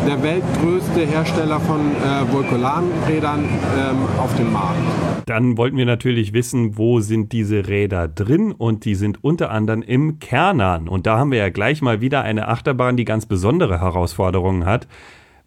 [0.07, 4.79] der weltgrößte Hersteller von äh, Vulkolanrädern ähm, auf dem Markt.
[5.27, 9.83] Dann wollten wir natürlich wissen, wo sind diese Räder drin und die sind unter anderem
[9.83, 10.89] im Kernan.
[10.89, 14.87] Und da haben wir ja gleich mal wieder eine Achterbahn, die ganz besondere Herausforderungen hat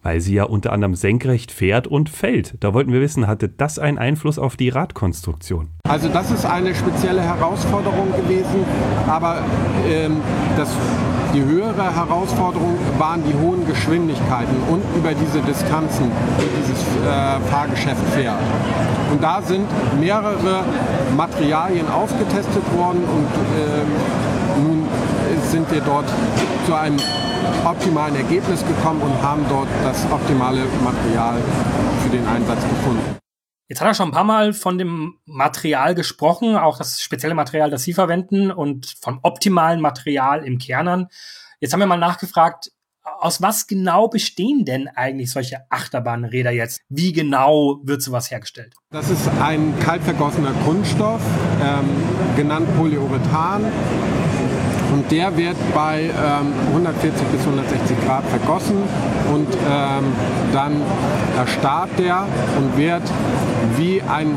[0.06, 2.54] weil sie ja unter anderem senkrecht fährt und fällt.
[2.62, 5.70] Da wollten wir wissen, hatte das einen Einfluss auf die Radkonstruktion?
[5.82, 8.62] Also das ist eine spezielle Herausforderung gewesen,
[9.08, 9.42] aber
[9.90, 10.18] ähm,
[10.56, 10.68] das,
[11.34, 18.06] die höhere Herausforderung waren die hohen Geschwindigkeiten und über diese Distanzen, die dieses äh, Fahrgeschäft
[18.14, 18.38] fährt.
[19.10, 19.66] Und da sind
[19.98, 20.62] mehrere
[21.16, 23.26] Materialien ausgetestet worden und
[23.58, 24.86] äh, nun
[25.56, 26.04] sind wir dort
[26.66, 26.98] zu einem
[27.64, 31.40] optimalen Ergebnis gekommen und haben dort das optimale Material
[32.02, 33.16] für den Einsatz gefunden.
[33.66, 37.70] Jetzt hat er schon ein paar Mal von dem Material gesprochen, auch das spezielle Material,
[37.70, 41.06] das Sie verwenden und vom optimalen Material im Kernern.
[41.58, 42.70] Jetzt haben wir mal nachgefragt,
[43.18, 46.82] aus was genau bestehen denn eigentlich solche Achterbahnräder jetzt?
[46.90, 48.74] Wie genau wird sowas hergestellt?
[48.90, 51.22] Das ist ein kaltvergossener Kunststoff,
[51.62, 51.88] ähm,
[52.36, 53.64] genannt Polyurethan.
[54.92, 58.76] Und der wird bei ähm, 140 bis 160 Grad vergossen
[59.32, 60.04] und ähm,
[60.52, 60.80] dann
[61.36, 62.26] erstarrt der
[62.58, 63.02] und wird
[63.76, 64.34] wie ein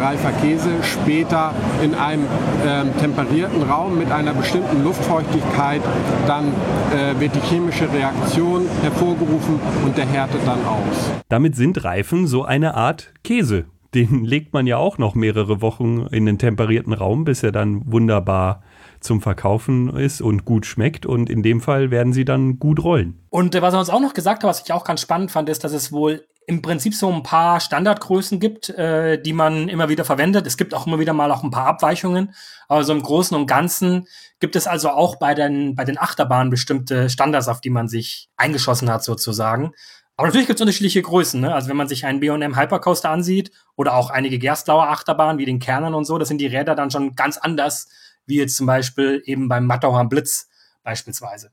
[0.00, 2.24] reifer Käse später in einem
[2.66, 5.82] ähm, temperierten Raum mit einer bestimmten Luftfeuchtigkeit,
[6.26, 11.10] dann äh, wird die chemische Reaktion hervorgerufen und der härtet dann aus.
[11.28, 13.66] Damit sind Reifen so eine Art Käse.
[13.94, 17.82] Den legt man ja auch noch mehrere Wochen in den temperierten Raum, bis er dann
[17.90, 18.62] wunderbar
[19.00, 21.06] zum Verkaufen ist und gut schmeckt.
[21.06, 23.20] Und in dem Fall werden sie dann gut rollen.
[23.30, 25.48] Und äh, was er uns auch noch gesagt hat, was ich auch ganz spannend fand,
[25.48, 29.88] ist, dass es wohl im Prinzip so ein paar Standardgrößen gibt, äh, die man immer
[29.88, 30.46] wieder verwendet.
[30.46, 32.34] Es gibt auch immer wieder mal auch ein paar Abweichungen.
[32.66, 34.08] Aber so im Großen und Ganzen
[34.40, 38.30] gibt es also auch bei den, bei den Achterbahnen bestimmte Standards, auf die man sich
[38.36, 39.72] eingeschossen hat sozusagen.
[40.16, 41.40] Aber natürlich gibt es unterschiedliche Größen.
[41.40, 41.54] Ne?
[41.54, 45.60] Also wenn man sich einen B&M Hypercoaster ansieht oder auch einige Gerstlauer Achterbahnen wie den
[45.60, 47.88] Kernern und so, das sind die Räder dann schon ganz anders
[48.30, 50.48] wie jetzt zum Beispiel eben beim Matterhorn Blitz
[50.82, 51.50] beispielsweise.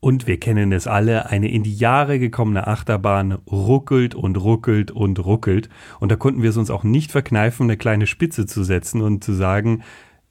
[0.00, 5.22] Und wir kennen es alle, eine in die Jahre gekommene Achterbahn ruckelt und ruckelt und
[5.24, 5.68] ruckelt.
[6.00, 9.22] Und da konnten wir es uns auch nicht verkneifen, eine kleine Spitze zu setzen und
[9.22, 9.82] zu sagen,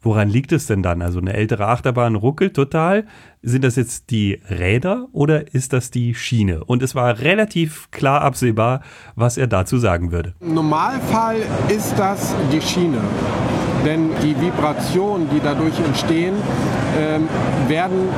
[0.02, 1.04] woran liegt es denn dann?
[1.04, 3.06] Also eine ältere Achterbahn ruckelt total.
[3.42, 6.64] Sind das jetzt die Räder oder ist das die Schiene?
[6.66, 8.82] Und es war relativ klar absehbar,
[9.16, 10.34] was er dazu sagen würde.
[10.42, 11.38] Im Normalfall
[11.70, 13.02] ist das die Schiene
[13.86, 16.36] denn die Vibrationen, die dadurch entstehen,
[16.98, 17.28] ähm,
[17.68, 18.10] werden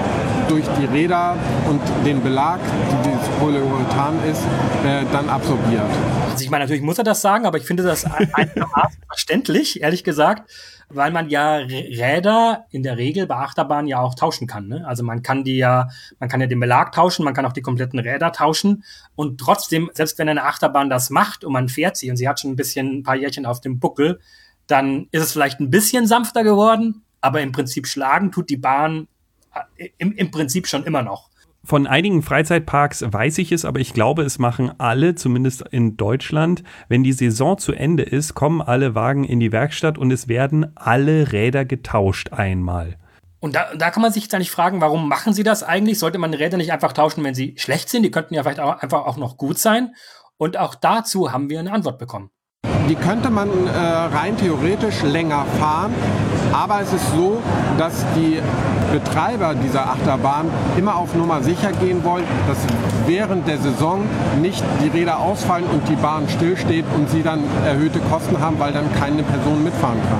[0.47, 1.35] durch die Räder
[1.69, 4.41] und den Belag, die dieses Polyurethan ist,
[4.85, 5.83] äh, dann absorbiert.
[6.31, 10.03] Also ich meine, natürlich muss er das sagen, aber ich finde das einigermaßen verständlich, ehrlich
[10.03, 10.49] gesagt,
[10.89, 14.67] weil man ja Räder in der Regel bei Achterbahnen ja auch tauschen kann.
[14.67, 14.83] Ne?
[14.85, 17.61] Also man kann die ja, man kann ja den Belag tauschen, man kann auch die
[17.61, 22.09] kompletten Räder tauschen und trotzdem, selbst wenn eine Achterbahn das macht und man fährt sie
[22.09, 24.21] und sie hat schon ein bisschen ein paar Jährchen auf dem Buckel,
[24.67, 29.09] dann ist es vielleicht ein bisschen sanfter geworden, aber im Prinzip schlagen tut die Bahn
[29.75, 31.29] äh, im, im Prinzip schon immer noch.
[31.63, 36.63] Von einigen Freizeitparks weiß ich es, aber ich glaube, es machen alle, zumindest in Deutschland.
[36.87, 40.71] Wenn die Saison zu Ende ist, kommen alle Wagen in die Werkstatt und es werden
[40.75, 42.97] alle Räder getauscht einmal.
[43.41, 45.99] Und da, da kann man sich jetzt eigentlich fragen, warum machen sie das eigentlich?
[45.99, 48.03] Sollte man Räder nicht einfach tauschen, wenn sie schlecht sind?
[48.03, 49.93] Die könnten ja vielleicht auch einfach auch noch gut sein.
[50.37, 52.31] Und auch dazu haben wir eine Antwort bekommen
[52.91, 55.93] die könnte man äh, rein theoretisch länger fahren.
[56.51, 57.41] Aber es ist so,
[57.77, 58.41] dass die
[58.91, 62.57] Betreiber dieser Achterbahn immer auf Nummer sicher gehen wollen, dass
[63.07, 64.05] während der Saison
[64.41, 68.73] nicht die Räder ausfallen und die Bahn stillsteht und sie dann erhöhte Kosten haben, weil
[68.73, 70.19] dann keine Person mitfahren kann.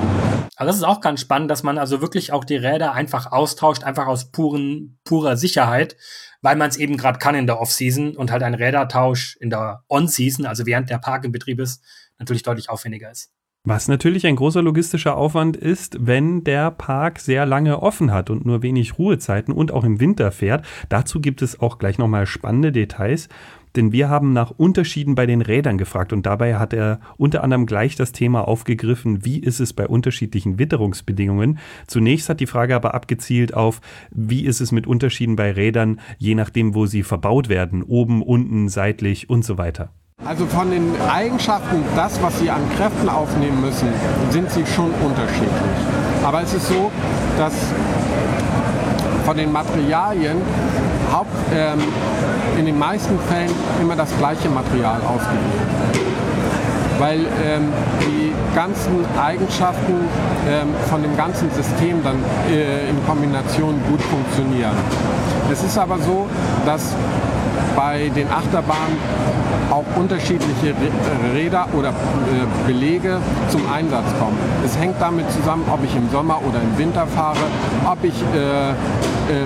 [0.56, 3.84] Also das ist auch ganz spannend, dass man also wirklich auch die Räder einfach austauscht,
[3.84, 5.96] einfach aus puren, purer Sicherheit,
[6.40, 9.82] weil man es eben gerade kann in der Off-Season und halt ein Rädertausch in der
[9.88, 11.82] On-Season, also während der Park in Betrieb ist,
[12.18, 13.32] natürlich deutlich aufwendiger ist.
[13.64, 18.44] Was natürlich ein großer logistischer Aufwand ist, wenn der Park sehr lange offen hat und
[18.44, 20.66] nur wenig Ruhezeiten und auch im Winter fährt.
[20.88, 23.28] Dazu gibt es auch gleich nochmal spannende Details.
[23.76, 27.64] denn wir haben nach Unterschieden bei den Rädern gefragt und dabei hat er unter anderem
[27.64, 31.58] gleich das Thema aufgegriffen, wie ist es bei unterschiedlichen Witterungsbedingungen.
[31.86, 36.34] Zunächst hat die Frage aber abgezielt auf, wie ist es mit Unterschieden bei Rädern, je
[36.34, 39.90] nachdem, wo sie verbaut werden, oben, unten, seitlich und so weiter.
[40.24, 43.88] Also von den Eigenschaften, das, was Sie an Kräften aufnehmen müssen,
[44.30, 45.50] sind sie schon unterschiedlich.
[46.24, 46.92] Aber es ist so,
[47.36, 47.52] dass
[49.26, 50.36] von den Materialien
[51.12, 51.80] Haupt, ähm,
[52.56, 57.00] in den meisten Fällen immer das gleiche Material ausgewählt wird.
[57.00, 60.08] Weil ähm, die ganzen Eigenschaften
[60.48, 64.76] ähm, von dem ganzen System dann äh, in Kombination gut funktionieren.
[65.50, 66.28] Es ist aber so,
[66.64, 66.94] dass
[67.74, 68.96] bei den Achterbahnen
[69.72, 70.74] auch unterschiedliche
[71.34, 74.36] Räder oder äh, Belege zum Einsatz kommen.
[74.64, 77.38] Es hängt damit zusammen, ob ich im Sommer oder im Winter fahre,
[77.90, 78.74] ob ich äh, äh,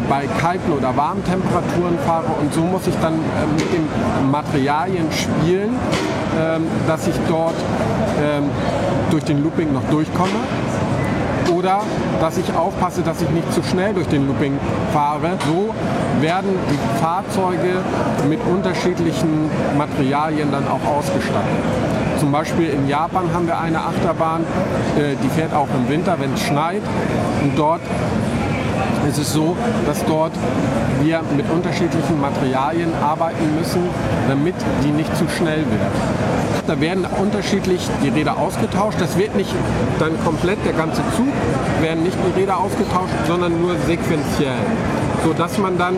[0.09, 3.87] bei kalten oder warmen Temperaturen fahre und so muss ich dann äh, mit den
[4.31, 5.77] Materialien spielen,
[6.39, 7.55] ähm, dass ich dort
[8.21, 8.51] ähm,
[9.11, 10.41] durch den Looping noch durchkomme
[11.67, 11.83] oder
[12.21, 14.59] dass ich aufpasse, dass ich nicht zu schnell durch den Looping
[14.93, 15.33] fahre.
[15.47, 15.75] So
[16.21, 17.83] werden die Fahrzeuge
[18.29, 21.59] mit unterschiedlichen Materialien dann auch ausgestattet.
[22.21, 24.43] Zum Beispiel in Japan haben wir eine Achterbahn,
[24.97, 26.83] äh, die fährt auch im Winter, wenn es schneit.
[27.43, 27.81] Und dort
[29.07, 30.33] ist es so, dass dort
[31.03, 33.83] wir mit unterschiedlichen Materialien arbeiten müssen,
[34.29, 36.67] damit die nicht zu schnell wird.
[36.67, 39.01] Da werden unterschiedlich die Räder ausgetauscht.
[39.01, 39.55] Das wird nicht
[39.99, 41.33] dann komplett der ganze Zug,
[41.81, 44.59] werden nicht die Räder ausgetauscht, sondern nur sequenziell
[45.27, 45.97] sodass man dann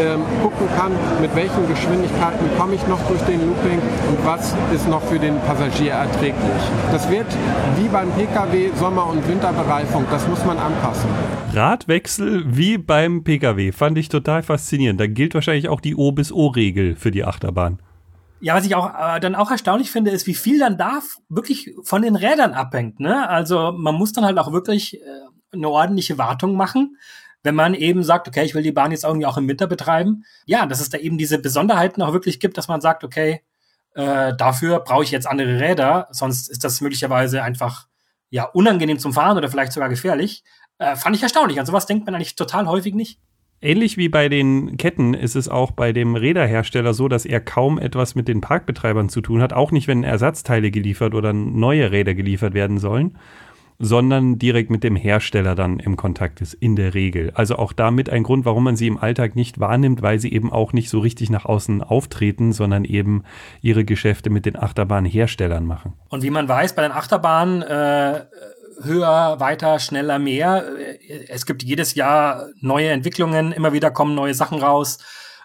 [0.00, 4.88] ähm, gucken kann, mit welchen Geschwindigkeiten komme ich noch durch den Looping und was ist
[4.88, 6.62] noch für den Passagier erträglich.
[6.90, 7.26] Das wird
[7.76, 11.10] wie beim Pkw Sommer- und Winterbereifung, das muss man anpassen.
[11.52, 15.00] Radwechsel wie beim Pkw fand ich total faszinierend.
[15.00, 17.78] Da gilt wahrscheinlich auch die O bis O-Regel für die Achterbahn.
[18.40, 21.74] Ja, was ich auch äh, dann auch erstaunlich finde, ist, wie viel dann da wirklich
[21.82, 23.00] von den Rädern abhängt.
[23.00, 23.28] Ne?
[23.28, 25.04] Also man muss dann halt auch wirklich äh,
[25.52, 26.96] eine ordentliche Wartung machen
[27.42, 30.24] wenn man eben sagt, okay, ich will die Bahn jetzt irgendwie auch im Winter betreiben,
[30.44, 33.42] ja, dass es da eben diese Besonderheiten auch wirklich gibt, dass man sagt, okay,
[33.94, 37.86] äh, dafür brauche ich jetzt andere Räder, sonst ist das möglicherweise einfach
[38.28, 40.44] ja unangenehm zum Fahren oder vielleicht sogar gefährlich.
[40.80, 41.60] Äh, fand ich erstaunlich.
[41.60, 43.18] An sowas denkt man eigentlich total häufig nicht.
[43.62, 47.78] Ähnlich wie bei den Ketten ist es auch bei dem Räderhersteller so, dass er kaum
[47.78, 52.14] etwas mit den Parkbetreibern zu tun hat, auch nicht, wenn Ersatzteile geliefert oder neue Räder
[52.14, 53.18] geliefert werden sollen
[53.82, 57.32] sondern direkt mit dem Hersteller dann im Kontakt ist, in der Regel.
[57.34, 60.52] Also auch damit ein Grund, warum man sie im Alltag nicht wahrnimmt, weil sie eben
[60.52, 63.24] auch nicht so richtig nach außen auftreten, sondern eben
[63.62, 65.94] ihre Geschäfte mit den Achterbahnherstellern machen.
[66.10, 68.20] Und wie man weiß, bei den Achterbahnen äh,
[68.82, 70.64] höher, weiter, schneller, mehr.
[71.28, 74.98] Es gibt jedes Jahr neue Entwicklungen, immer wieder kommen neue Sachen raus.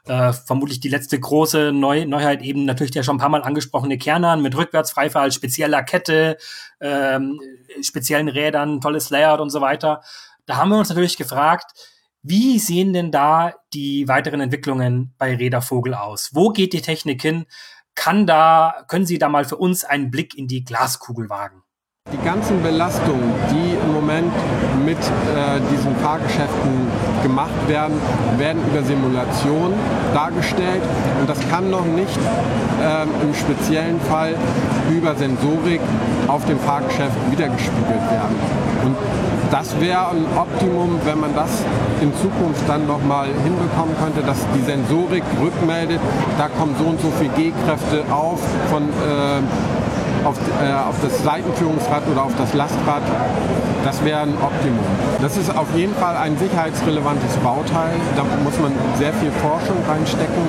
[0.07, 3.97] Äh, vermutlich die letzte große Neu Neuheit eben natürlich der schon ein paar Mal angesprochene
[3.97, 6.37] Kernern mit Rückwärtsfreifall, spezieller Kette,
[6.79, 7.39] ähm,
[7.81, 10.01] speziellen Rädern, tolles Layout und so weiter.
[10.45, 11.71] Da haben wir uns natürlich gefragt,
[12.21, 16.29] wie sehen denn da die weiteren Entwicklungen bei Rädervogel aus?
[16.33, 17.45] Wo geht die Technik hin?
[17.95, 21.64] Kann da, können Sie da mal für uns einen Blick in die Glaskugel wagen?
[22.13, 24.31] Die ganzen Belastungen, die im Moment
[24.85, 26.87] mit äh, diesen Fahrgeschäften
[27.23, 27.95] gemacht werden,
[28.37, 29.73] werden über Simulation
[30.13, 30.83] dargestellt
[31.19, 32.15] und das kann noch nicht
[32.79, 34.35] äh, im speziellen Fall
[34.91, 35.81] über Sensorik
[36.27, 38.35] auf dem Fahrgeschäft wiedergespiegelt werden.
[38.85, 38.95] Und
[39.49, 41.49] das wäre ein Optimum, wenn man das
[42.01, 45.99] in Zukunft dann nochmal hinbekommen könnte, dass die Sensorik rückmeldet,
[46.37, 48.39] da kommen so und so viele G-Kräfte auf
[48.69, 49.41] von äh,
[50.25, 53.03] auf, äh, auf das Seitenführungsrad oder auf das Lastrad,
[53.83, 54.83] das wäre ein Optimum.
[55.21, 57.93] Das ist auf jeden Fall ein sicherheitsrelevantes Bauteil.
[58.15, 60.43] Da muss man sehr viel Forschung reinstecken.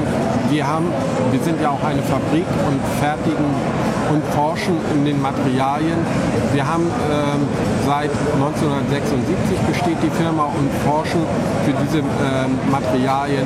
[0.51, 0.87] Wir, haben,
[1.31, 3.45] wir sind ja auch eine Fabrik und fertigen
[4.13, 5.99] und forschen in den Materialien.
[6.53, 7.45] Wir haben ähm,
[7.85, 11.21] seit 1976 besteht die Firma und forschen
[11.65, 13.45] für diese ähm, Materialien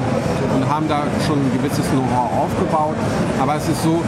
[0.54, 2.96] und haben da schon ein gewisses Know-how aufgebaut.
[3.40, 4.02] Aber es ist so,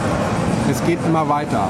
[0.69, 1.67] es geht immer weiter.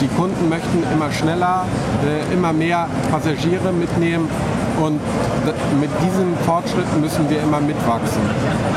[0.00, 1.66] Die Kunden möchten immer schneller,
[2.04, 4.28] äh, immer mehr Passagiere mitnehmen
[4.82, 5.00] und
[5.80, 8.22] mit diesen Fortschritten müssen wir immer mitwachsen.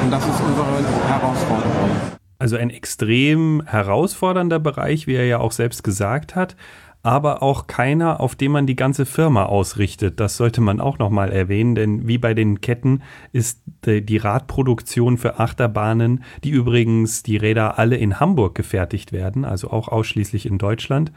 [0.03, 0.67] Und das ist unsere
[1.07, 1.89] Herausforderung.
[2.39, 6.55] Also ein extrem herausfordernder Bereich, wie er ja auch selbst gesagt hat
[7.07, 10.19] aber auch keiner, auf dem man die ganze Firma ausrichtet.
[10.19, 15.39] Das sollte man auch nochmal erwähnen, denn wie bei den Ketten ist die Radproduktion für
[15.39, 21.13] Achterbahnen, die übrigens die Räder alle in Hamburg gefertigt werden, also auch ausschließlich in Deutschland,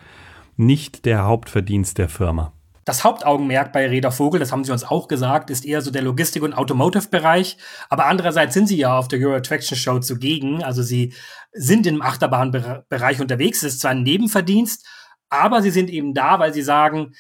[0.56, 2.52] nicht der Hauptverdienst der Firma.
[2.84, 6.02] das Hauptaugenmerk bei Räder Vogel, das haben sie uns auch gesagt, ist eher so der
[6.02, 7.56] Logistik- und Automotive-Bereich.
[7.88, 10.62] Aber andererseits sind sie ja auf der Euro Attraction Show zugegen.
[10.64, 11.12] Also sie
[11.52, 13.62] sind im Achterbahnbereich unterwegs.
[13.62, 14.86] Es ist zwar ein Nebenverdienst,
[15.30, 17.14] aber sie sind eben da, weil sie sagen,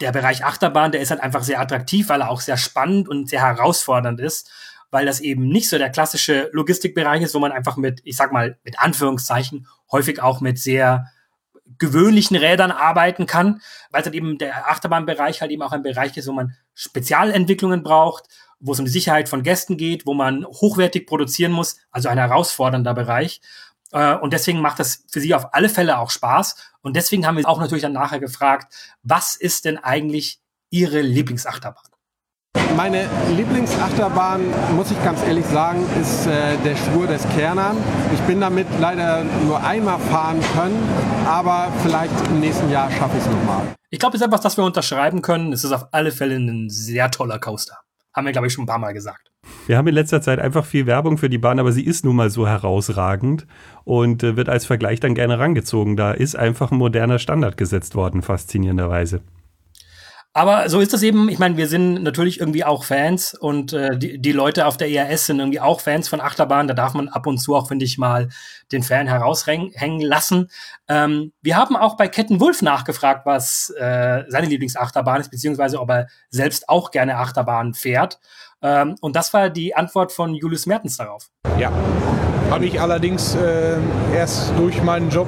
[0.00, 3.28] der Bereich Achterbahn, der ist halt einfach sehr attraktiv, weil er auch sehr spannend und
[3.28, 4.50] sehr herausfordernd ist,
[4.90, 8.32] weil das eben nicht so der klassische Logistikbereich ist, wo man einfach mit, ich sag
[8.32, 11.08] mal, mit Anführungszeichen, häufig auch mit sehr
[11.78, 16.16] gewöhnlichen Rädern arbeiten kann, weil es halt eben der Achterbahnbereich halt eben auch ein Bereich
[16.16, 18.24] ist, wo man Spezialentwicklungen braucht,
[18.60, 22.18] wo es um die Sicherheit von Gästen geht, wo man hochwertig produzieren muss, also ein
[22.18, 23.40] herausfordernder Bereich.
[23.92, 26.56] Äh, und deswegen macht das für sie auf alle Fälle auch Spaß.
[26.82, 28.72] Und deswegen haben wir auch natürlich dann nachher gefragt,
[29.02, 31.84] was ist denn eigentlich Ihre Lieblingsachterbahn?
[32.76, 34.42] Meine Lieblingsachterbahn,
[34.76, 37.76] muss ich ganz ehrlich sagen, ist äh, der Schwur des Kernern.
[38.12, 40.78] Ich bin damit leider nur einmal fahren können,
[41.26, 43.62] aber vielleicht im nächsten Jahr schaffe ich es nochmal.
[43.90, 45.52] Ich glaube, es ist etwas, das wir unterschreiben können.
[45.52, 47.78] Es ist auf alle Fälle ein sehr toller Coaster.
[48.18, 49.30] Haben wir, glaube ich, schon ein paar Mal gesagt.
[49.68, 52.16] Wir haben in letzter Zeit einfach viel Werbung für die Bahn, aber sie ist nun
[52.16, 53.46] mal so herausragend
[53.84, 55.96] und äh, wird als Vergleich dann gerne rangezogen.
[55.96, 59.20] Da ist einfach ein moderner Standard gesetzt worden, faszinierenderweise.
[60.38, 61.28] Aber so ist das eben.
[61.28, 64.88] Ich meine, wir sind natürlich irgendwie auch Fans und äh, die, die Leute auf der
[64.88, 66.68] ERS sind irgendwie auch Fans von Achterbahn.
[66.68, 68.28] Da darf man ab und zu auch, finde ich, mal
[68.70, 70.48] den Fan heraushängen lassen.
[70.86, 75.90] Ähm, wir haben auch bei Ketten Wulf nachgefragt, was äh, seine Lieblingsachterbahn ist, beziehungsweise ob
[75.90, 78.20] er selbst auch gerne Achterbahn fährt.
[78.62, 81.30] Ähm, und das war die Antwort von Julius Mertens darauf.
[81.58, 81.72] Ja,
[82.48, 83.78] habe ich allerdings äh,
[84.14, 85.26] erst durch meinen Job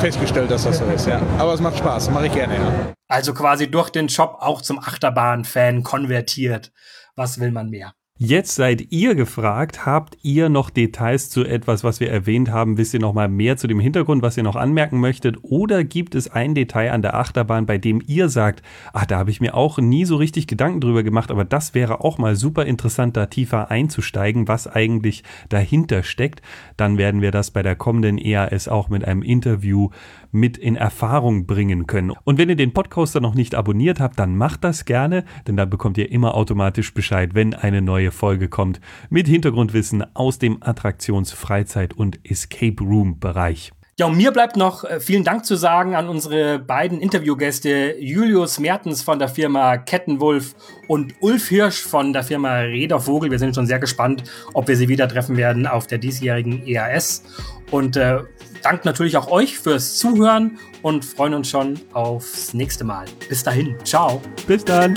[0.00, 1.06] festgestellt, dass das so ist.
[1.06, 1.20] Ja.
[1.38, 2.54] Aber es macht Spaß, mache ich gerne.
[2.54, 2.92] Ja.
[3.08, 6.72] Also quasi durch den Job auch zum Achterbahn-Fan konvertiert.
[7.16, 7.92] Was will man mehr?
[8.22, 12.76] Jetzt seid ihr gefragt, habt ihr noch Details zu etwas, was wir erwähnt haben?
[12.76, 15.38] Wisst ihr noch mal mehr zu dem Hintergrund, was ihr noch anmerken möchtet?
[15.40, 19.30] Oder gibt es ein Detail an der Achterbahn, bei dem ihr sagt, ach, da habe
[19.30, 22.66] ich mir auch nie so richtig Gedanken drüber gemacht, aber das wäre auch mal super
[22.66, 26.42] interessant, da tiefer einzusteigen, was eigentlich dahinter steckt?
[26.76, 29.88] Dann werden wir das bei der kommenden EAS auch mit einem Interview
[30.32, 32.12] mit in Erfahrung bringen können.
[32.24, 35.70] Und wenn ihr den Podcaster noch nicht abonniert habt, dann macht das gerne, denn dann
[35.70, 41.32] bekommt ihr immer automatisch Bescheid, wenn eine neue Folge kommt mit Hintergrundwissen aus dem Attraktions-,
[41.32, 43.72] Freizeit- und Escape Room-Bereich.
[44.00, 48.58] Ja, und mir bleibt noch äh, vielen Dank zu sagen an unsere beiden Interviewgäste Julius
[48.58, 50.54] Mertens von der Firma Kettenwulf
[50.88, 53.30] und Ulf Hirsch von der Firma Rädervogel.
[53.30, 57.24] Wir sind schon sehr gespannt, ob wir sie wieder treffen werden auf der diesjährigen EAS.
[57.70, 58.20] Und äh,
[58.62, 63.04] danken natürlich auch euch fürs Zuhören und freuen uns schon aufs nächste Mal.
[63.28, 63.76] Bis dahin.
[63.84, 64.22] Ciao.
[64.46, 64.94] Bis dann.